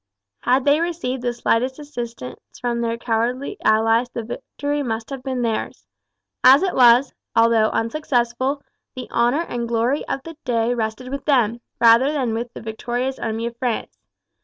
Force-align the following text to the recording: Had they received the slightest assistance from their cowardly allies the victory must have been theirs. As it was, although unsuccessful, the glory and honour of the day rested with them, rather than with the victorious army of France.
Had 0.39 0.65
they 0.65 0.79
received 0.81 1.21
the 1.21 1.31
slightest 1.31 1.77
assistance 1.77 2.57
from 2.59 2.81
their 2.81 2.97
cowardly 2.97 3.55
allies 3.63 4.09
the 4.09 4.23
victory 4.23 4.81
must 4.81 5.11
have 5.11 5.21
been 5.21 5.43
theirs. 5.43 5.85
As 6.43 6.63
it 6.63 6.73
was, 6.73 7.13
although 7.35 7.69
unsuccessful, 7.69 8.63
the 8.95 9.05
glory 9.05 9.45
and 9.47 9.69
honour 9.71 10.03
of 10.09 10.23
the 10.23 10.37
day 10.43 10.73
rested 10.73 11.09
with 11.09 11.25
them, 11.25 11.61
rather 11.79 12.11
than 12.11 12.33
with 12.33 12.51
the 12.55 12.61
victorious 12.61 13.19
army 13.19 13.45
of 13.45 13.55
France. 13.57 13.95